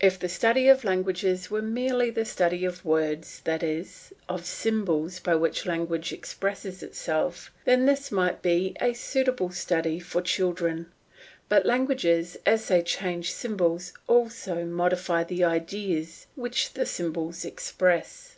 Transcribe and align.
If 0.00 0.18
the 0.18 0.28
study 0.28 0.66
of 0.68 0.82
languages 0.82 1.48
were 1.48 1.62
merely 1.62 2.10
the 2.10 2.24
study 2.24 2.64
of 2.64 2.84
words, 2.84 3.40
that 3.44 3.62
is, 3.62 4.12
of 4.28 4.40
the 4.40 4.46
symbols 4.48 5.20
by 5.20 5.36
which 5.36 5.64
language 5.64 6.12
expresses 6.12 6.82
itself, 6.82 7.52
then 7.64 7.86
this 7.86 8.10
might 8.10 8.42
be 8.42 8.74
a 8.80 8.94
suitable 8.94 9.52
study 9.52 10.00
for 10.00 10.22
children; 10.22 10.86
but 11.48 11.66
languages, 11.66 12.36
as 12.44 12.66
they 12.66 12.82
change 12.82 13.30
the 13.30 13.36
symbols, 13.38 13.92
also 14.08 14.64
modify 14.64 15.22
the 15.22 15.44
ideas 15.44 16.26
which 16.34 16.72
the 16.72 16.84
symbols 16.84 17.44
express. 17.44 18.28